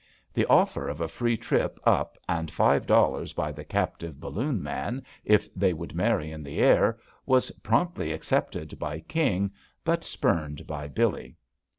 [0.33, 5.03] The offer of a free trip up and five dollars by the captive balloon man,
[5.23, 9.51] if they would marry in the air, was promptly accepted by King
[9.83, 11.35] but spurned by Billee.